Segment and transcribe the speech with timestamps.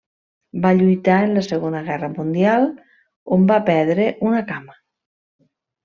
[0.61, 2.67] Va lluitar en la Segona Guerra Mundial,
[3.39, 4.79] on va perdre una cama.